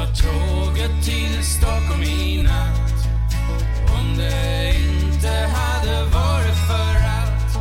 Tar 0.00 0.06
tåget 0.06 1.04
till 1.04 1.44
Stockholm 1.44 2.02
i 2.02 2.42
natt 2.42 3.06
Om 3.98 4.16
det 4.16 4.74
inte 4.76 5.28
hade 5.28 6.04
varit 6.04 6.56
för 6.68 6.96
att 7.20 7.58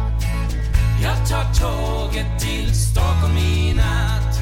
Jag 1.04 1.30
tar 1.30 1.54
tåget 1.54 2.40
till 2.40 2.76
Stockholm 2.76 3.38
i 3.38 3.74
natt 3.74 4.40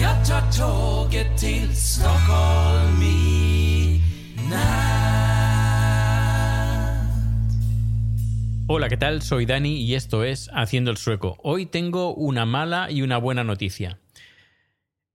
Jag 0.00 0.26
tar 0.26 0.52
tåget 0.58 1.38
till 1.38 1.76
Stockholm 1.76 3.02
i 3.02 3.40
Hola, 8.68 8.88
¿qué 8.88 8.96
tal? 8.96 9.20
Soy 9.20 9.46
Dani 9.46 9.82
y 9.82 9.94
esto 9.96 10.22
es 10.22 10.48
Haciendo 10.52 10.92
el 10.92 10.96
Sueco. 10.96 11.36
Hoy 11.42 11.66
tengo 11.66 12.14
una 12.14 12.46
mala 12.46 12.88
y 12.88 13.02
una 13.02 13.18
buena 13.18 13.42
noticia. 13.42 13.98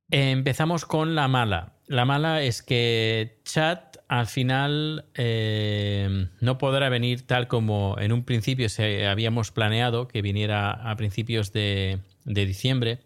Empezamos 0.09 0.85
con 0.85 1.15
la 1.15 1.27
mala. 1.27 1.73
La 1.87 2.05
mala 2.05 2.43
es 2.43 2.61
que 2.61 3.39
Chat 3.43 3.97
al 4.07 4.27
final 4.27 5.05
eh, 5.15 6.27
no 6.41 6.57
podrá 6.57 6.89
venir 6.89 7.25
tal 7.25 7.47
como 7.47 7.95
en 7.99 8.11
un 8.11 8.23
principio 8.23 8.67
habíamos 9.09 9.51
planeado 9.51 10.07
que 10.07 10.21
viniera 10.21 10.71
a 10.71 10.95
principios 10.95 11.51
de, 11.53 11.99
de 12.23 12.45
diciembre. 12.45 12.99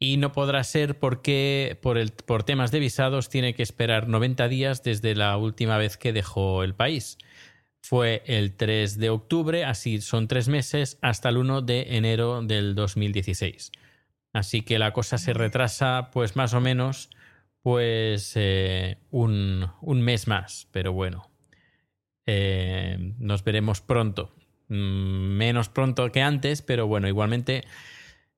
Y 0.00 0.16
no 0.16 0.30
podrá 0.32 0.62
ser 0.62 0.98
porque 0.98 1.76
por, 1.82 1.98
el, 1.98 2.12
por 2.12 2.44
temas 2.44 2.70
de 2.70 2.78
visados 2.78 3.28
tiene 3.28 3.54
que 3.54 3.64
esperar 3.64 4.06
90 4.06 4.48
días 4.48 4.84
desde 4.84 5.16
la 5.16 5.36
última 5.36 5.76
vez 5.76 5.96
que 5.96 6.12
dejó 6.12 6.62
el 6.62 6.74
país. 6.74 7.18
Fue 7.80 8.22
el 8.26 8.54
3 8.54 8.98
de 8.98 9.10
octubre, 9.10 9.64
así 9.64 10.00
son 10.00 10.28
tres 10.28 10.48
meses, 10.48 10.98
hasta 11.00 11.30
el 11.30 11.38
1 11.38 11.62
de 11.62 11.96
enero 11.96 12.42
del 12.42 12.74
2016. 12.76 13.72
Así 14.32 14.62
que 14.62 14.78
la 14.78 14.92
cosa 14.92 15.18
se 15.18 15.32
retrasa, 15.32 16.10
pues 16.12 16.36
más 16.36 16.54
o 16.54 16.60
menos, 16.60 17.10
pues 17.62 18.32
eh, 18.36 18.98
un, 19.10 19.70
un, 19.80 20.02
mes 20.02 20.28
más. 20.28 20.68
Pero 20.70 20.92
bueno, 20.92 21.30
eh, 22.26 23.14
nos 23.18 23.44
veremos 23.44 23.80
pronto. 23.80 24.34
Mm, 24.68 25.36
menos 25.36 25.68
pronto 25.68 26.10
que 26.12 26.22
antes, 26.22 26.62
pero 26.62 26.86
bueno, 26.86 27.08
igualmente 27.08 27.64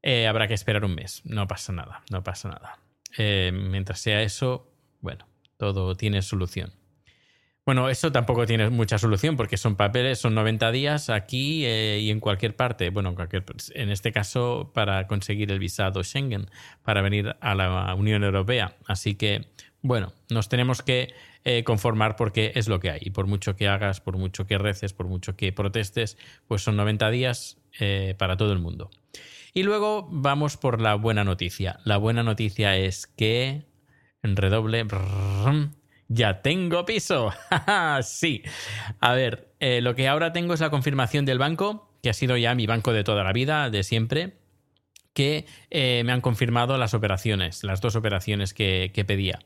eh, 0.03 0.27
habrá 0.27 0.49
que 0.49 0.55
esperar 0.55 0.85
un 0.85 0.95
mes. 0.95 1.23
No 1.25 1.47
pasa 1.47 1.73
nada, 1.73 2.03
no 2.11 2.23
pasa 2.23 2.49
nada. 2.49 2.79
Mientras 3.19 3.99
sea 4.01 4.23
eso, 4.23 4.73
bueno, 5.01 5.27
todo 5.57 5.97
tiene 5.97 6.23
solución. 6.23 6.80
Bueno, 7.71 7.89
eso 7.89 8.11
tampoco 8.11 8.47
tiene 8.47 8.69
mucha 8.69 8.99
solución 8.99 9.37
porque 9.37 9.57
son 9.57 9.77
papeles, 9.77 10.19
son 10.19 10.35
90 10.35 10.73
días 10.73 11.09
aquí 11.09 11.65
eh, 11.65 12.01
y 12.03 12.11
en 12.11 12.19
cualquier 12.19 12.57
parte. 12.57 12.91
Bueno, 12.91 13.11
en, 13.11 13.15
cualquier, 13.15 13.45
en 13.75 13.91
este 13.91 14.11
caso 14.11 14.73
para 14.75 15.07
conseguir 15.07 15.53
el 15.53 15.61
visado 15.61 16.03
Schengen, 16.03 16.51
para 16.83 17.01
venir 17.01 17.37
a 17.41 17.55
la 17.55 17.95
Unión 17.95 18.25
Europea. 18.25 18.77
Así 18.89 19.15
que, 19.15 19.53
bueno, 19.83 20.13
nos 20.31 20.49
tenemos 20.49 20.83
que 20.83 21.15
eh, 21.45 21.63
conformar 21.63 22.17
porque 22.17 22.51
es 22.57 22.67
lo 22.67 22.81
que 22.81 22.91
hay. 22.91 23.03
Y 23.03 23.11
por 23.11 23.29
mucho 23.29 23.55
que 23.55 23.69
hagas, 23.69 24.01
por 24.01 24.17
mucho 24.17 24.49
que 24.49 24.59
reces, 24.59 24.93
por 24.93 25.07
mucho 25.07 25.37
que 25.37 25.53
protestes, 25.53 26.19
pues 26.49 26.63
son 26.63 26.75
90 26.75 27.09
días 27.13 27.59
eh, 27.79 28.17
para 28.19 28.37
todo 28.37 28.53
el 28.53 28.59
mundo. 28.59 28.91
Y 29.55 29.63
luego 29.63 30.09
vamos 30.11 30.57
por 30.57 30.81
la 30.81 30.97
buena 30.97 31.23
noticia. 31.23 31.79
La 31.85 31.99
buena 31.99 32.25
noticia 32.25 32.77
es 32.77 33.07
que, 33.07 33.63
en 34.25 34.35
redoble, 34.35 34.85
ya 36.11 36.43
tengo 36.43 36.85
piso. 36.85 37.33
sí. 38.03 38.43
A 38.99 39.15
ver, 39.15 39.55
eh, 39.61 39.81
lo 39.81 39.95
que 39.95 40.09
ahora 40.09 40.33
tengo 40.33 40.53
es 40.53 40.61
la 40.61 40.69
confirmación 40.69 41.25
del 41.25 41.39
banco, 41.39 41.89
que 42.03 42.11
ha 42.11 42.15
sido 42.15 42.37
ya 42.37 42.55
mi 42.55 42.67
banco 42.67 42.93
de 42.93 43.05
toda 43.05 43.23
la 43.23 43.33
vida, 43.33 43.71
de 43.71 43.85
siempre, 43.85 44.35
que 45.15 45.47
eh, 45.71 46.03
me 46.05 46.13
han 46.13 46.21
confirmado 46.21 46.77
las 46.79 46.95
operaciones, 46.95 47.63
las 47.63 47.81
dos 47.81 47.95
operaciones 47.95 48.53
que, 48.53 48.91
que 48.93 49.05
pedía. 49.05 49.39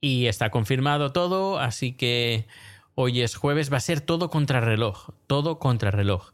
Y 0.00 0.26
está 0.26 0.50
confirmado 0.50 1.12
todo, 1.12 1.58
así 1.58 1.92
que 1.92 2.46
hoy 2.94 3.20
es 3.20 3.36
jueves, 3.36 3.70
va 3.70 3.76
a 3.76 3.80
ser 3.80 4.00
todo 4.00 4.30
contrarreloj, 4.30 5.10
todo 5.26 5.58
contrarreloj. 5.58 6.32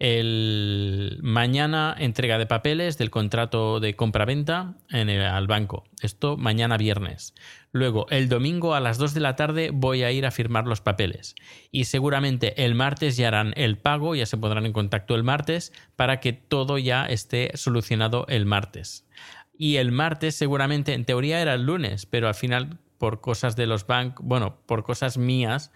El 0.00 1.18
mañana 1.20 1.94
entrega 1.98 2.38
de 2.38 2.46
papeles 2.46 2.96
del 2.96 3.10
contrato 3.10 3.80
de 3.80 3.96
compra-venta 3.96 4.76
al 4.88 5.46
banco. 5.46 5.84
Esto 6.00 6.38
mañana 6.38 6.78
viernes. 6.78 7.34
Luego, 7.70 8.06
el 8.08 8.30
domingo 8.30 8.74
a 8.74 8.80
las 8.80 8.96
2 8.96 9.12
de 9.12 9.20
la 9.20 9.36
tarde 9.36 9.68
voy 9.74 10.02
a 10.02 10.10
ir 10.10 10.24
a 10.24 10.30
firmar 10.30 10.66
los 10.66 10.80
papeles. 10.80 11.34
Y 11.70 11.84
seguramente 11.84 12.64
el 12.64 12.74
martes 12.74 13.18
ya 13.18 13.28
harán 13.28 13.52
el 13.56 13.76
pago, 13.76 14.14
ya 14.14 14.24
se 14.24 14.38
pondrán 14.38 14.64
en 14.64 14.72
contacto 14.72 15.14
el 15.14 15.22
martes 15.22 15.70
para 15.96 16.18
que 16.18 16.32
todo 16.32 16.78
ya 16.78 17.04
esté 17.04 17.50
solucionado 17.58 18.24
el 18.28 18.46
martes. 18.46 19.06
Y 19.52 19.76
el 19.76 19.92
martes 19.92 20.34
seguramente, 20.34 20.94
en 20.94 21.04
teoría 21.04 21.42
era 21.42 21.52
el 21.52 21.66
lunes, 21.66 22.06
pero 22.06 22.26
al 22.26 22.34
final 22.34 22.78
por 22.96 23.20
cosas 23.20 23.54
de 23.54 23.66
los 23.66 23.86
bancos, 23.86 24.24
bueno, 24.24 24.60
por 24.64 24.82
cosas 24.82 25.18
mías, 25.18 25.72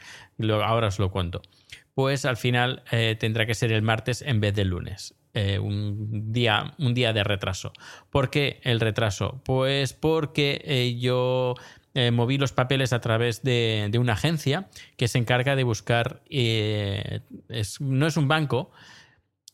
ahora 0.64 0.88
os 0.88 0.98
lo 0.98 1.10
cuento 1.10 1.42
pues 1.94 2.24
al 2.24 2.36
final 2.36 2.82
eh, 2.90 3.16
tendrá 3.18 3.46
que 3.46 3.54
ser 3.54 3.72
el 3.72 3.82
martes 3.82 4.22
en 4.22 4.40
vez 4.40 4.54
del 4.54 4.68
lunes. 4.68 5.14
Eh, 5.32 5.58
un, 5.58 6.32
día, 6.32 6.74
un 6.78 6.94
día 6.94 7.12
de 7.12 7.24
retraso. 7.24 7.72
¿Por 8.10 8.30
qué 8.30 8.60
el 8.62 8.78
retraso? 8.78 9.40
Pues 9.44 9.92
porque 9.92 10.60
eh, 10.64 10.96
yo 10.98 11.54
moví 12.12 12.38
los 12.38 12.52
papeles 12.52 12.92
a 12.92 13.00
través 13.00 13.44
de, 13.44 13.88
una 14.00 14.14
agencia 14.14 14.68
que 14.96 15.06
se 15.06 15.18
encarga 15.18 15.54
de 15.54 15.62
buscar, 15.62 16.22
es, 16.28 17.80
no 17.80 18.08
es 18.08 18.16
un 18.16 18.26
banco, 18.26 18.72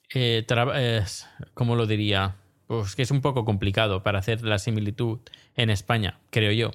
es, 0.08 1.26
¿cómo 1.52 1.76
lo 1.76 1.86
diría? 1.86 2.36
Pues 2.66 2.96
que 2.96 3.02
es 3.02 3.10
un 3.10 3.20
poco 3.20 3.44
complicado 3.44 4.02
para 4.02 4.20
hacer 4.20 4.42
la 4.42 4.58
similitud 4.58 5.18
en 5.54 5.68
España, 5.68 6.18
creo 6.30 6.52
yo. 6.52 6.70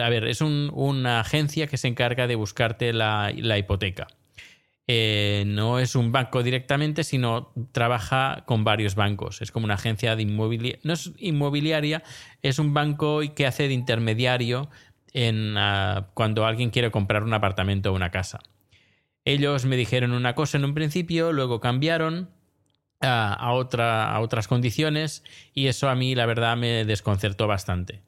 a 0.00 0.08
ver, 0.08 0.28
es 0.28 0.40
un, 0.40 0.70
una 0.72 1.18
agencia 1.18 1.66
que 1.66 1.78
se 1.78 1.88
encarga 1.88 2.28
de 2.28 2.36
buscarte 2.36 2.92
la 2.92 3.58
hipoteca. 3.58 4.06
Eh, 4.88 5.44
no 5.46 5.78
es 5.78 5.94
un 5.94 6.10
banco 6.10 6.42
directamente, 6.42 7.04
sino 7.04 7.52
trabaja 7.72 8.42
con 8.46 8.64
varios 8.64 8.94
bancos. 8.94 9.40
Es 9.40 9.52
como 9.52 9.64
una 9.64 9.74
agencia 9.74 10.16
de 10.16 10.22
inmobiliaria. 10.22 10.80
No 10.82 10.92
es 10.92 11.12
inmobiliaria, 11.18 12.02
es 12.42 12.58
un 12.58 12.74
banco 12.74 13.20
que 13.34 13.46
hace 13.46 13.68
de 13.68 13.74
intermediario 13.74 14.68
en, 15.12 15.56
uh, 15.56 16.06
cuando 16.14 16.46
alguien 16.46 16.70
quiere 16.70 16.90
comprar 16.90 17.22
un 17.22 17.34
apartamento 17.34 17.92
o 17.92 17.94
una 17.94 18.10
casa. 18.10 18.40
Ellos 19.24 19.64
me 19.66 19.76
dijeron 19.76 20.12
una 20.12 20.34
cosa 20.34 20.58
en 20.58 20.64
un 20.64 20.74
principio, 20.74 21.32
luego 21.32 21.60
cambiaron 21.60 22.30
uh, 23.02 23.06
a, 23.06 23.34
a 23.34 24.20
otras 24.20 24.48
condiciones 24.48 25.22
y 25.54 25.68
eso 25.68 25.88
a 25.88 25.94
mí 25.94 26.16
la 26.16 26.26
verdad 26.26 26.56
me 26.56 26.84
desconcertó 26.84 27.46
bastante. 27.46 28.02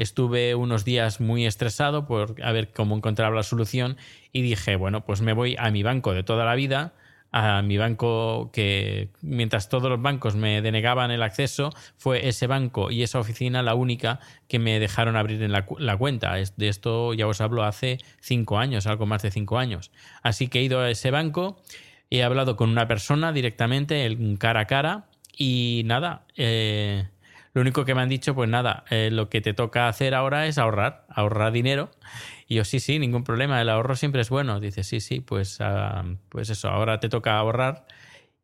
Estuve 0.00 0.54
unos 0.54 0.86
días 0.86 1.20
muy 1.20 1.44
estresado 1.44 2.06
por 2.06 2.34
a 2.42 2.52
ver 2.52 2.72
cómo 2.72 2.96
encontraba 2.96 3.36
la 3.36 3.42
solución 3.42 3.98
y 4.32 4.40
dije, 4.40 4.76
bueno, 4.76 5.04
pues 5.04 5.20
me 5.20 5.34
voy 5.34 5.56
a 5.58 5.70
mi 5.70 5.82
banco 5.82 6.14
de 6.14 6.22
toda 6.22 6.46
la 6.46 6.54
vida, 6.54 6.94
a 7.32 7.60
mi 7.60 7.76
banco 7.76 8.50
que 8.50 9.10
mientras 9.20 9.68
todos 9.68 9.90
los 9.90 10.00
bancos 10.00 10.36
me 10.36 10.62
denegaban 10.62 11.10
el 11.10 11.22
acceso, 11.22 11.68
fue 11.98 12.28
ese 12.28 12.46
banco 12.46 12.90
y 12.90 13.02
esa 13.02 13.18
oficina 13.18 13.62
la 13.62 13.74
única 13.74 14.20
que 14.48 14.58
me 14.58 14.80
dejaron 14.80 15.16
abrir 15.16 15.42
en 15.42 15.52
la, 15.52 15.66
la 15.78 15.98
cuenta. 15.98 16.34
De 16.56 16.68
esto 16.68 17.12
ya 17.12 17.26
os 17.26 17.42
hablo 17.42 17.64
hace 17.64 17.98
cinco 18.20 18.56
años, 18.56 18.86
algo 18.86 19.04
más 19.04 19.20
de 19.20 19.30
cinco 19.30 19.58
años. 19.58 19.90
Así 20.22 20.48
que 20.48 20.60
he 20.60 20.62
ido 20.62 20.80
a 20.80 20.88
ese 20.88 21.10
banco, 21.10 21.60
he 22.08 22.22
hablado 22.22 22.56
con 22.56 22.70
una 22.70 22.88
persona 22.88 23.34
directamente, 23.34 24.06
en 24.06 24.38
cara 24.38 24.60
a 24.60 24.66
cara, 24.66 25.10
y 25.36 25.82
nada, 25.84 26.24
eh, 26.38 27.06
Lo 27.52 27.62
único 27.62 27.84
que 27.84 27.94
me 27.94 28.02
han 28.02 28.08
dicho, 28.08 28.34
pues 28.34 28.48
nada, 28.48 28.84
eh, 28.90 29.10
lo 29.10 29.28
que 29.28 29.40
te 29.40 29.54
toca 29.54 29.88
hacer 29.88 30.14
ahora 30.14 30.46
es 30.46 30.58
ahorrar, 30.58 31.06
ahorrar 31.08 31.52
dinero. 31.52 31.90
Y 32.46 32.56
yo, 32.56 32.64
sí, 32.64 32.80
sí, 32.80 32.98
ningún 32.98 33.24
problema, 33.24 33.60
el 33.60 33.68
ahorro 33.68 33.96
siempre 33.96 34.20
es 34.20 34.30
bueno. 34.30 34.60
Dice, 34.60 34.84
sí, 34.84 35.00
sí, 35.00 35.20
pues, 35.20 35.60
ah, 35.60 36.04
pues 36.28 36.50
eso, 36.50 36.68
ahora 36.68 37.00
te 37.00 37.08
toca 37.08 37.36
ahorrar. 37.38 37.86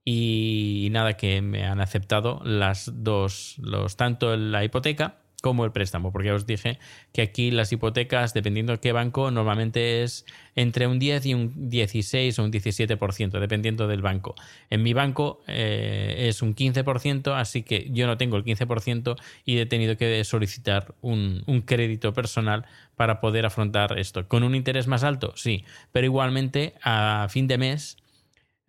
Y, 0.05 0.89
nada, 0.93 1.15
que 1.15 1.43
me 1.43 1.65
han 1.65 1.81
aceptado 1.81 2.41
las 2.45 2.93
dos, 2.95 3.57
los, 3.59 3.97
tanto 3.97 4.37
la 4.37 4.65
hipoteca 4.65 5.17
como 5.43 5.65
el 5.65 5.73
préstamo, 5.73 6.13
porque 6.13 6.29
ya 6.29 6.35
os 6.35 6.47
dije 6.47 6.79
que 7.13 7.23
aquí 7.23 7.51
las 7.51 7.71
hipotecas, 7.73 8.35
dependiendo 8.35 8.73
de 8.73 8.81
qué 8.81 8.93
banco, 8.93 9.31
normalmente 9.31 10.03
es 10.03 10.25
entre 10.55 10.87
un 10.87 10.99
10 10.99 11.27
y 11.27 11.35
un 11.35 11.69
16 11.69 12.39
o 12.39 12.45
un 12.45 12.53
17%, 12.53 13.39
dependiendo 13.39 13.87
del 13.87 14.03
banco. 14.03 14.35
En 14.71 14.83
mi 14.83 14.95
banco 14.95 15.41
eh, 15.47 16.27
es 16.29 16.43
un 16.43 16.55
15%, 16.55 17.35
así 17.37 17.63
que 17.63 17.89
yo 17.91 18.07
no 18.07 18.17
tengo 18.17 18.37
el 18.37 18.45
15% 18.45 19.17
y 19.45 19.59
he 19.59 19.67
tenido 19.67 19.97
que 19.97 20.25
solicitar 20.25 20.95
un, 21.03 21.43
un 21.47 21.61
crédito 21.63 22.13
personal 22.13 22.65
para 22.97 23.21
poder 23.21 23.47
afrontar 23.47 23.99
esto. 23.99 24.27
¿Con 24.29 24.43
un 24.43 24.55
interés 24.55 24.87
más 24.87 25.05
alto? 25.05 25.33
Sí, 25.37 25.65
pero 25.93 26.07
igualmente 26.07 26.75
a 26.83 27.27
fin 27.31 27.47
de 27.47 27.59
mes 27.59 27.99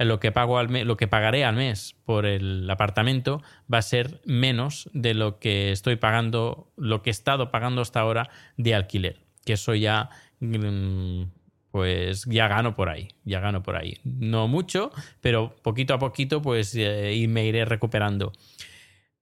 lo 0.05 0.19
que, 0.19 0.31
pago 0.31 0.57
al 0.59 0.85
lo 0.85 0.97
que 0.97 1.07
pagaré 1.07 1.43
al 1.43 1.55
mes 1.55 1.95
por 2.05 2.25
el 2.25 2.69
apartamento 2.69 3.41
va 3.71 3.79
a 3.79 3.81
ser 3.81 4.21
menos 4.25 4.89
de 4.93 5.13
lo 5.13 5.39
que 5.39 5.71
estoy 5.71 5.95
pagando, 5.95 6.71
lo 6.77 7.01
que 7.01 7.09
he 7.09 7.11
estado 7.11 7.49
pagando 7.51 7.81
hasta 7.81 7.99
ahora 7.99 8.29
de 8.57 8.75
alquiler. 8.75 9.19
Que 9.45 9.53
eso 9.53 9.73
ya, 9.73 10.09
mm, 10.39 11.23
pues 11.71 12.25
ya 12.25 12.47
gano 12.47 12.75
por 12.75 12.89
ahí, 12.89 13.07
ya 13.23 13.39
gano 13.39 13.63
por 13.63 13.75
ahí. 13.75 13.97
No 14.03 14.47
mucho, 14.47 14.91
pero 15.21 15.55
poquito 15.63 15.93
a 15.93 15.99
poquito, 15.99 16.41
pues 16.41 16.75
eh, 16.75 17.25
me 17.27 17.45
iré 17.45 17.65
recuperando. 17.65 18.33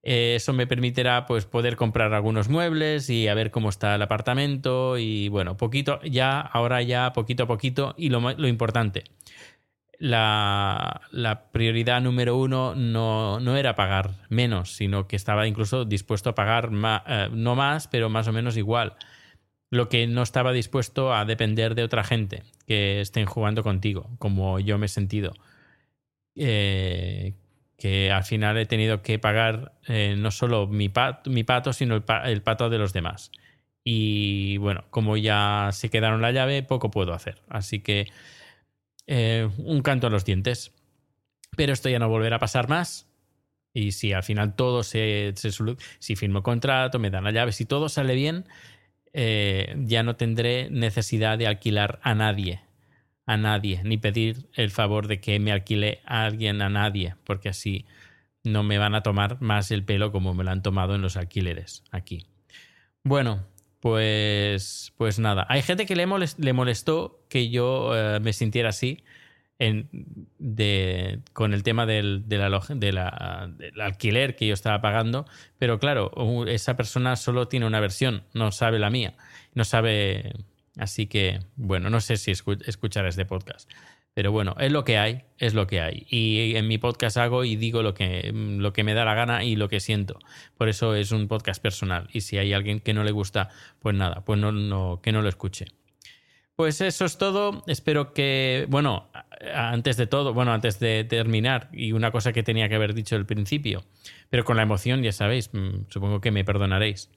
Eh, 0.07 0.35
eso 0.35 0.53
me 0.53 0.67
permitirá 0.67 1.25
pues 1.25 1.45
poder 1.45 1.75
comprar 1.75 2.13
algunos 2.13 2.47
muebles 2.47 3.09
y 3.09 3.27
a 3.27 3.33
ver 3.33 3.49
cómo 3.49 3.69
está 3.69 3.95
el 3.95 4.03
apartamento 4.03 4.99
y 4.99 5.29
bueno, 5.29 5.57
poquito 5.57 5.99
ya, 6.03 6.39
ahora 6.39 6.83
ya 6.83 7.11
poquito 7.11 7.43
a 7.43 7.47
poquito 7.47 7.95
y 7.97 8.09
lo, 8.09 8.19
lo 8.19 8.47
importante, 8.47 9.05
la, 9.99 11.47
prioridad 11.51 12.01
número 12.01 12.37
uno 12.37 12.75
no, 12.75 13.57
era 13.57 13.75
pagar 13.75 14.11
menos, 14.29 14.75
sino 14.75 15.07
que 15.07 15.15
estaba 15.15 15.47
incluso 15.47 15.85
dispuesto 15.85 16.29
a 16.29 16.35
pagar 16.35 16.69
eh, 17.07 17.29
no 17.31 17.55
más, 17.55 17.87
pero 17.87 18.09
más 18.09 18.27
o 18.27 18.33
menos 18.33 18.57
igual. 18.57 18.95
Lo 19.71 19.89
que 19.89 20.07
no 20.07 20.21
estaba 20.21 20.51
dispuesto 20.53 21.13
a 21.13 21.25
depender 21.25 21.75
de 21.75 21.83
otra 21.83 22.03
gente 22.03 22.43
que 22.67 23.01
estén 23.01 23.25
jugando 23.25 23.63
contigo, 23.63 24.09
como 24.19 24.59
yo 24.59 24.77
me 24.77 24.85
he 24.85 24.89
sentido. 24.89 25.33
Eh, 26.35 27.33
que 27.77 28.11
al 28.11 28.23
final 28.23 28.57
he 28.57 28.65
tenido 28.65 29.01
que 29.01 29.19
pagar 29.19 29.73
eh, 29.87 30.15
no 30.17 30.31
solo 30.31 30.67
mi, 30.67 30.91
mi 31.25 31.43
pato, 31.43 31.73
sino 31.73 31.95
el, 31.95 32.03
el 32.25 32.41
pato 32.41 32.69
de 32.69 32.77
los 32.77 32.93
demás. 32.93 33.31
Y 33.83 34.57
bueno, 34.57 34.85
como 34.89 35.17
ya 35.17 35.69
se 35.71 35.89
quedaron 35.89 36.21
la 36.21 36.31
llave, 36.31 36.63
poco 36.63 36.89
puedo 36.89 37.13
hacer. 37.13 37.41
Así 37.49 37.81
que 37.81 38.07
eh, 39.07 39.49
un 39.57 39.81
canto 39.81 40.07
a 40.07 40.09
los 40.09 40.25
dientes. 40.25 40.71
Pero 41.55 41.73
esto 41.73 41.89
ya 41.89 41.99
no 41.99 42.09
volverá 42.09 42.37
a 42.37 42.39
pasar 42.39 42.67
más. 42.67 43.07
Y 43.73 43.91
si 43.91 44.13
al 44.13 44.23
final 44.23 44.55
todo 44.55 44.83
se, 44.83 45.33
se 45.35 45.51
si 45.99 46.15
firmo 46.15 46.43
contrato, 46.43 46.97
me 46.97 47.09
dan 47.09 47.25
la 47.25 47.31
llave, 47.31 47.51
si 47.51 47.65
todo 47.65 47.89
sale 47.89 48.15
bien, 48.15 48.45
eh, 49.11 49.75
ya 49.79 50.03
no 50.03 50.15
tendré 50.15 50.69
necesidad 50.69 51.37
de 51.37 51.47
alquilar 51.47 51.99
a 52.01 52.15
nadie, 52.15 52.61
a 53.25 53.35
nadie, 53.35 53.81
ni 53.83 53.97
pedir 53.97 54.49
el 54.53 54.71
favor 54.71 55.07
de 55.07 55.19
que 55.19 55.39
me 55.39 55.51
alquile 55.51 55.99
a 56.05 56.25
alguien 56.25 56.61
a 56.61 56.69
nadie, 56.69 57.15
porque 57.25 57.49
así 57.49 57.85
no 58.43 58.63
me 58.63 58.77
van 58.77 58.95
a 58.95 59.03
tomar 59.03 59.41
más 59.41 59.71
el 59.71 59.83
pelo 59.83 60.11
como 60.11 60.33
me 60.33 60.43
lo 60.43 60.51
han 60.51 60.61
tomado 60.61 60.95
en 60.95 61.01
los 61.01 61.17
alquileres 61.17 61.83
aquí. 61.91 62.27
Bueno, 63.03 63.45
pues, 63.85 64.93
pues 64.97 65.19
nada, 65.19 65.45
hay 65.47 65.61
gente 65.61 65.85
que 65.85 65.95
le, 65.95 66.07
le 66.39 66.53
molestó 66.53 67.23
que 67.29 67.51
yo 67.51 67.95
eh, 67.95 68.19
me 68.19 68.33
sintiera 68.33 68.69
así 68.69 69.03
de, 69.59 71.19
con 71.33 71.53
el 71.53 71.61
tema 71.61 71.85
del, 71.85 72.27
de 72.27 72.39
de 72.39 72.75
del 72.79 73.81
alquiler 73.81 74.35
que 74.35 74.47
yo 74.47 74.55
estaba 74.55 74.81
pagando, 74.81 75.27
pero 75.59 75.77
claro, 75.77 76.11
esa 76.47 76.75
persona 76.75 77.15
solo 77.15 77.47
tiene 77.47 77.67
una 77.67 77.79
versión, 77.79 78.23
no 78.33 78.51
sabe 78.51 78.79
la 78.79 78.89
mía, 78.89 79.13
no 79.53 79.63
sabe, 79.65 80.33
así 80.79 81.05
que 81.05 81.41
bueno, 81.55 81.91
no 81.91 82.01
sé 82.01 82.17
si 82.17 82.31
escuchar 82.31 83.05
este 83.05 83.27
podcast. 83.27 83.69
Pero 84.15 84.31
bueno, 84.31 84.55
es 84.59 84.71
lo 84.71 84.85
que 84.85 84.97
hay, 84.97 85.23
es 85.37 85.53
lo 85.53 85.67
que 85.67 85.81
hay. 85.81 86.07
Y 86.09 86.55
en 86.55 86.69
mi 86.69 86.77
podcast 86.77 87.17
hago 87.17 87.43
y 87.43 87.57
digo 87.57 87.83
lo 87.83 87.93
que, 87.93 88.31
lo 88.33 88.71
que 88.71 88.85
me 88.85 88.93
da 88.93 89.03
la 89.03 89.13
gana 89.13 89.43
y 89.43 89.57
lo 89.57 89.67
que 89.67 89.81
siento. 89.81 90.19
Por 90.57 90.69
eso 90.69 90.95
es 90.95 91.11
un 91.11 91.27
podcast 91.27 91.61
personal. 91.61 92.07
Y 92.13 92.21
si 92.21 92.37
hay 92.37 92.53
alguien 92.53 92.79
que 92.79 92.93
no 92.93 93.03
le 93.03 93.11
gusta, 93.11 93.49
pues 93.79 93.93
nada, 93.93 94.23
pues 94.23 94.39
no, 94.39 94.53
no, 94.53 95.01
que 95.03 95.11
no 95.11 95.21
lo 95.21 95.27
escuche. 95.27 95.65
Pues 96.55 96.79
eso 96.79 97.03
es 97.03 97.17
todo. 97.17 97.65
Espero 97.67 98.13
que, 98.13 98.65
bueno, 98.69 99.09
antes 99.53 99.97
de 99.97 100.07
todo, 100.07 100.33
bueno, 100.33 100.53
antes 100.53 100.79
de 100.79 101.03
terminar, 101.03 101.67
y 101.73 101.91
una 101.91 102.11
cosa 102.11 102.31
que 102.31 102.41
tenía 102.41 102.69
que 102.69 102.75
haber 102.75 102.93
dicho 102.93 103.17
al 103.17 103.25
principio, 103.25 103.83
pero 104.29 104.45
con 104.45 104.55
la 104.55 104.63
emoción, 104.63 105.03
ya 105.03 105.11
sabéis, 105.11 105.49
mm, 105.53 105.89
supongo 105.89 106.21
que 106.21 106.31
me 106.31 106.45
perdonaréis. 106.45 107.11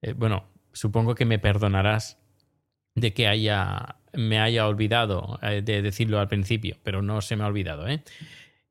Eh, 0.00 0.12
bueno, 0.12 0.48
supongo 0.72 1.16
que 1.16 1.24
me 1.24 1.40
perdonarás 1.40 2.22
de 2.94 3.12
que 3.12 3.26
haya 3.26 3.96
me 4.12 4.40
haya 4.40 4.66
olvidado 4.66 5.38
eh, 5.42 5.62
de 5.62 5.82
decirlo 5.82 6.18
al 6.18 6.28
principio, 6.28 6.76
pero 6.82 7.02
no 7.02 7.20
se 7.20 7.36
me 7.36 7.44
ha 7.44 7.46
olvidado, 7.46 7.88
¿eh? 7.88 8.02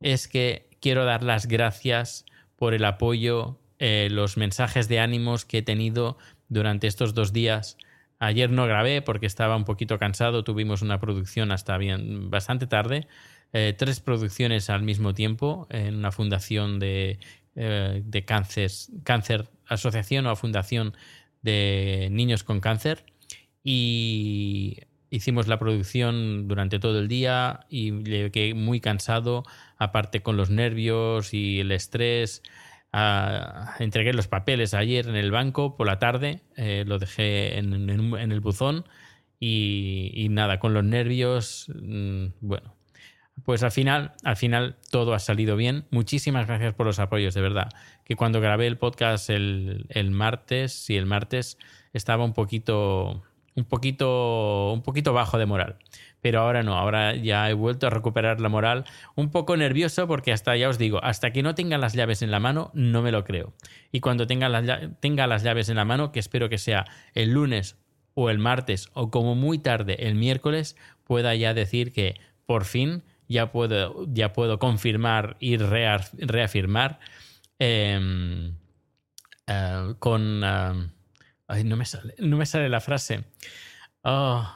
es 0.01 0.27
que 0.27 0.67
quiero 0.81 1.05
dar 1.05 1.23
las 1.23 1.47
gracias 1.47 2.25
por 2.55 2.73
el 2.73 2.85
apoyo, 2.85 3.59
eh, 3.79 4.07
los 4.11 4.37
mensajes 4.37 4.87
de 4.87 4.99
ánimos 4.99 5.45
que 5.45 5.59
he 5.59 5.61
tenido 5.61 6.17
durante 6.47 6.87
estos 6.87 7.13
dos 7.13 7.33
días. 7.33 7.77
Ayer 8.19 8.49
no 8.49 8.65
grabé 8.65 9.01
porque 9.01 9.25
estaba 9.25 9.55
un 9.55 9.65
poquito 9.65 9.97
cansado, 9.97 10.43
tuvimos 10.43 10.81
una 10.81 10.99
producción 10.99 11.51
hasta 11.51 11.77
bien 11.77 12.29
bastante 12.29 12.67
tarde, 12.67 13.07
tres 13.51 13.99
producciones 13.99 14.69
al 14.69 14.83
mismo 14.83 15.13
tiempo 15.13 15.67
en 15.71 15.95
una 15.95 16.11
fundación 16.11 16.79
de, 16.79 17.17
de 17.55 18.25
cáncer, 18.25 18.71
cáncer, 19.03 19.47
asociación 19.65 20.27
o 20.27 20.35
fundación 20.35 20.93
de 21.41 22.09
niños 22.11 22.43
con 22.43 22.59
cáncer 22.59 23.05
y 23.63 24.79
hicimos 25.09 25.47
la 25.47 25.59
producción 25.59 26.47
durante 26.47 26.79
todo 26.79 26.99
el 26.99 27.07
día 27.07 27.65
y 27.69 27.91
le 27.91 28.31
quedé 28.31 28.53
muy 28.53 28.79
cansado, 28.79 29.43
aparte 29.77 30.21
con 30.21 30.37
los 30.37 30.49
nervios 30.49 31.33
y 31.33 31.59
el 31.59 31.71
estrés. 31.71 32.43
Ah, 32.91 33.75
entregué 33.79 34.13
los 34.13 34.27
papeles 34.27 34.73
ayer 34.73 35.07
en 35.07 35.15
el 35.15 35.31
banco 35.31 35.77
por 35.77 35.87
la 35.87 35.99
tarde, 35.99 36.41
eh, 36.55 36.83
lo 36.87 36.97
dejé 36.97 37.57
en, 37.59 37.89
el 37.89 38.39
buzón 38.39 38.85
y, 39.39 40.27
nada, 40.31 40.59
con 40.59 40.73
los 40.73 40.83
nervios, 40.83 41.71
mm, 41.75 42.27
bueno, 42.41 42.75
pues 43.45 43.63
al 43.63 43.71
final, 43.71 44.13
al 44.23 44.35
final 44.35 44.77
todo 44.91 45.13
ha 45.13 45.19
salido 45.19 45.55
bien. 45.55 45.85
Muchísimas 45.91 46.47
gracias 46.47 46.73
por 46.73 46.85
los 46.85 46.99
apoyos, 46.99 47.33
de 47.33 47.41
verdad. 47.41 47.69
Que 48.03 48.15
cuando 48.15 48.41
grabé 48.41 48.67
el 48.67 48.77
podcast 48.77 49.29
el, 49.29 49.85
el 49.89 50.11
martes, 50.11 50.73
sí, 50.73 50.97
el 50.97 51.05
martes 51.05 51.57
estaba 51.93 52.25
un 52.25 52.33
poquito 52.33 53.23
un 53.55 53.65
poquito, 53.65 54.71
un 54.73 54.81
poquito 54.81 55.13
bajo 55.13 55.37
de 55.37 55.45
moral. 55.45 55.77
Pero 56.21 56.41
ahora 56.41 56.63
no, 56.63 56.75
ahora 56.75 57.15
ya 57.15 57.49
he 57.49 57.53
vuelto 57.53 57.87
a 57.87 57.89
recuperar 57.89 58.41
la 58.41 58.49
moral. 58.49 58.85
Un 59.15 59.29
poco 59.31 59.55
nervioso 59.55 60.07
porque 60.07 60.33
hasta, 60.33 60.55
ya 60.57 60.69
os 60.69 60.77
digo, 60.77 61.03
hasta 61.03 61.31
que 61.31 61.43
no 61.43 61.55
tenga 61.55 61.77
las 61.77 61.93
llaves 61.93 62.21
en 62.21 62.31
la 62.31 62.39
mano, 62.39 62.71
no 62.73 63.01
me 63.01 63.11
lo 63.11 63.23
creo. 63.23 63.53
Y 63.91 64.01
cuando 64.01 64.27
tenga 64.27 64.49
las, 64.49 64.65
tenga 64.99 65.27
las 65.27 65.43
llaves 65.43 65.69
en 65.69 65.77
la 65.77 65.85
mano, 65.85 66.11
que 66.11 66.19
espero 66.19 66.49
que 66.49 66.57
sea 66.57 66.85
el 67.13 67.31
lunes 67.31 67.77
o 68.15 68.29
el 68.29 68.37
martes 68.37 68.89
o 68.93 69.09
como 69.11 69.35
muy 69.35 69.59
tarde 69.59 70.07
el 70.07 70.15
miércoles, 70.15 70.75
pueda 71.05 71.35
ya 71.35 71.53
decir 71.53 71.93
que 71.93 72.19
por 72.45 72.65
fin 72.65 73.03
ya 73.29 73.51
puedo, 73.51 74.05
ya 74.11 74.33
puedo 74.33 74.59
confirmar 74.59 75.37
y 75.39 75.57
reafirmar 75.57 76.99
em, 77.59 78.55
eh, 79.47 79.93
con... 79.99 80.43
Em, 80.43 80.89
Ay, 81.49 81.63
no 81.63 81.75
me 81.75 81.85
sale, 81.85 82.13
no 82.19 82.37
me 82.37 82.45
sale 82.45 82.69
la 82.69 82.79
frase. 82.79 83.23
Oh, 84.03 84.47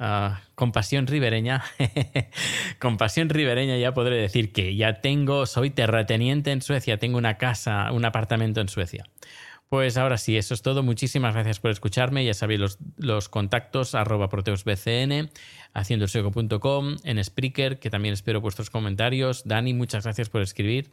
ah, 0.00 0.40
compasión 0.56 1.06
ribereña. 1.06 1.62
compasión 2.80 3.28
ribereña 3.28 3.76
ya 3.76 3.94
podré 3.94 4.16
decir 4.16 4.52
que 4.52 4.74
ya 4.74 5.00
tengo, 5.00 5.46
soy 5.46 5.70
terrateniente 5.70 6.50
en 6.50 6.60
Suecia, 6.60 6.98
tengo 6.98 7.18
una 7.18 7.38
casa, 7.38 7.92
un 7.92 8.04
apartamento 8.04 8.60
en 8.60 8.68
Suecia. 8.68 9.04
Pues 9.68 9.96
ahora 9.96 10.18
sí, 10.18 10.36
eso 10.36 10.54
es 10.54 10.62
todo. 10.62 10.82
Muchísimas 10.82 11.34
gracias 11.34 11.60
por 11.60 11.70
escucharme. 11.70 12.24
Ya 12.24 12.34
sabéis 12.34 12.58
los, 12.58 12.78
los 12.96 13.28
contactos 13.28 13.94
arroba 13.94 14.28
proteusbcn, 14.28 15.30
haciendoelsueco.com, 15.72 16.96
en 17.04 17.22
Spreaker, 17.22 17.78
que 17.78 17.90
también 17.90 18.14
espero 18.14 18.40
vuestros 18.40 18.70
comentarios. 18.70 19.46
Dani, 19.46 19.72
muchas 19.72 20.02
gracias 20.02 20.30
por 20.30 20.42
escribir. 20.42 20.90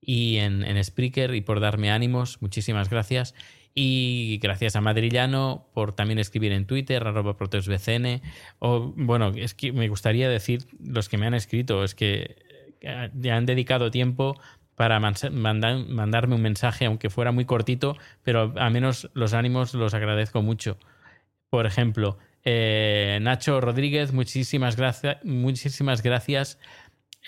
Y 0.00 0.38
en, 0.38 0.64
en 0.64 0.82
Spreaker 0.82 1.32
y 1.36 1.42
por 1.42 1.60
darme 1.60 1.92
ánimos. 1.92 2.42
Muchísimas 2.42 2.90
gracias. 2.90 3.34
Y 3.80 4.40
gracias 4.42 4.74
a 4.74 4.80
Madrillano 4.80 5.68
por 5.72 5.92
también 5.92 6.18
escribir 6.18 6.50
en 6.50 6.66
Twitter, 6.66 7.06
arroba 7.06 7.36
proteusbcn. 7.36 8.20
O, 8.58 8.92
bueno, 8.96 9.28
es 9.36 9.54
que 9.54 9.70
me 9.70 9.88
gustaría 9.88 10.28
decir, 10.28 10.66
los 10.80 11.08
que 11.08 11.16
me 11.16 11.28
han 11.28 11.34
escrito, 11.34 11.84
es 11.84 11.94
que 11.94 12.42
ya 12.80 13.36
han 13.36 13.46
dedicado 13.46 13.92
tiempo 13.92 14.36
para 14.74 14.98
mandarme 14.98 16.34
un 16.34 16.42
mensaje, 16.42 16.86
aunque 16.86 17.08
fuera 17.08 17.30
muy 17.30 17.44
cortito, 17.44 17.96
pero 18.24 18.52
al 18.56 18.72
menos 18.72 19.10
los 19.14 19.32
ánimos 19.32 19.74
los 19.74 19.94
agradezco 19.94 20.42
mucho. 20.42 20.76
Por 21.48 21.64
ejemplo, 21.64 22.18
eh, 22.42 23.20
Nacho 23.22 23.60
Rodríguez, 23.60 24.12
muchísimas 24.12 24.74
gracias. 24.74 25.18
Muchísimas 25.22 26.02
gracias. 26.02 26.58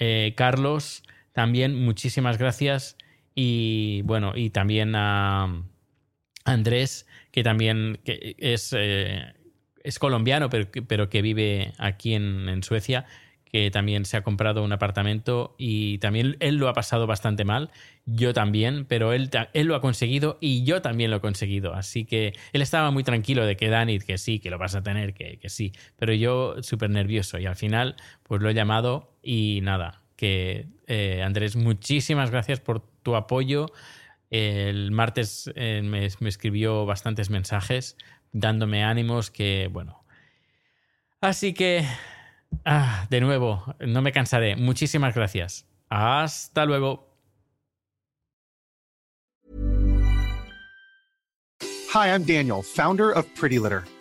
Eh, 0.00 0.34
Carlos, 0.36 1.04
también 1.32 1.80
muchísimas 1.80 2.38
gracias. 2.38 2.96
Y 3.36 4.02
bueno, 4.02 4.32
y 4.34 4.50
también 4.50 4.96
a 4.96 5.62
Andrés, 6.44 7.06
que 7.30 7.42
también 7.42 8.00
es, 8.04 8.74
eh, 8.76 9.34
es 9.82 9.98
colombiano, 9.98 10.50
pero, 10.50 10.68
pero, 10.86 11.08
que 11.08 11.22
vive 11.22 11.72
aquí 11.78 12.14
en, 12.14 12.48
en 12.48 12.62
Suecia 12.62 13.06
que 13.50 13.70
también 13.70 14.04
se 14.04 14.16
ha 14.16 14.22
comprado 14.22 14.62
un 14.62 14.72
apartamento 14.72 15.56
y 15.58 15.98
también 15.98 16.36
él 16.38 16.56
lo 16.56 16.68
ha 16.68 16.72
pasado 16.72 17.06
bastante 17.06 17.44
mal, 17.44 17.70
yo 18.06 18.32
también, 18.32 18.84
pero 18.84 19.12
él, 19.12 19.28
él 19.52 19.66
lo 19.66 19.74
ha 19.74 19.80
conseguido 19.80 20.38
y 20.40 20.62
yo 20.64 20.82
también 20.82 21.10
lo 21.10 21.16
he 21.16 21.20
conseguido. 21.20 21.74
Así 21.74 22.04
que 22.04 22.32
él 22.52 22.62
estaba 22.62 22.90
muy 22.92 23.02
tranquilo 23.02 23.44
de 23.44 23.56
que 23.56 23.68
Dani, 23.68 23.98
que 23.98 24.18
sí, 24.18 24.38
que 24.38 24.50
lo 24.50 24.58
vas 24.58 24.76
a 24.76 24.82
tener, 24.82 25.14
que, 25.14 25.38
que 25.38 25.48
sí, 25.48 25.72
pero 25.96 26.12
yo 26.12 26.62
súper 26.62 26.90
nervioso 26.90 27.38
y 27.38 27.46
al 27.46 27.56
final 27.56 27.96
pues 28.22 28.40
lo 28.40 28.48
he 28.48 28.54
llamado 28.54 29.16
y 29.22 29.60
nada, 29.62 30.02
que 30.16 30.68
eh, 30.86 31.22
Andrés, 31.24 31.56
muchísimas 31.56 32.30
gracias 32.30 32.60
por 32.60 32.80
tu 33.02 33.16
apoyo. 33.16 33.66
El 34.30 34.90
martes 34.92 35.50
eh, 35.54 35.82
me, 35.82 36.08
me 36.20 36.28
escribió 36.28 36.86
bastantes 36.86 37.30
mensajes 37.30 37.96
dándome 38.32 38.84
ánimos 38.84 39.30
que, 39.30 39.68
bueno. 39.72 40.04
Así 41.20 41.52
que 41.52 41.84
Ah, 42.64 43.06
de 43.10 43.20
nuevo, 43.20 43.74
no 43.80 44.02
me 44.02 44.12
cansaré. 44.12 44.56
Muchísimas 44.56 45.14
gracias. 45.14 45.66
Hasta 45.88 46.64
luego. 46.66 47.08
Hi, 51.92 52.08
I'm 52.08 52.24
Daniel, 52.24 52.62
founder 52.62 53.10
of 53.10 53.26
Pretty 53.34 53.58
Litter. 53.58 53.82